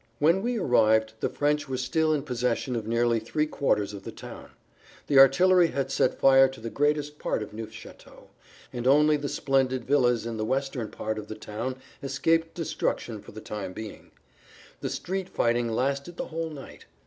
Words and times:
When 0.17 0.41
we 0.41 0.57
arrived 0.57 1.13
the 1.19 1.29
French 1.29 1.69
were 1.69 1.77
still 1.77 2.11
in 2.11 2.23
possession 2.23 2.75
of 2.75 2.87
nearly 2.87 3.19
three 3.19 3.45
quarters 3.45 3.93
of 3.93 4.01
the 4.01 4.11
town. 4.11 4.49
The 5.05 5.19
artillery 5.19 5.67
had 5.67 5.91
set 5.91 6.19
fire 6.19 6.47
to 6.47 6.59
the 6.59 6.71
greatest 6.71 7.19
part 7.19 7.43
of 7.43 7.53
Neufchateau, 7.53 8.29
and 8.73 8.87
only 8.87 9.15
the 9.15 9.29
splendid 9.29 9.85
villas 9.85 10.25
in 10.25 10.37
the 10.37 10.43
western 10.43 10.89
part 10.89 11.19
of 11.19 11.27
the 11.27 11.35
town 11.35 11.75
escaped 12.01 12.55
destruction 12.55 13.21
for 13.21 13.31
the 13.31 13.41
time 13.41 13.73
being. 13.73 14.09
The 14.79 14.89
street 14.89 15.29
fighting 15.29 15.71
lasted 15.71 16.17
the 16.17 16.29
whole 16.29 16.49
night. 16.49 16.87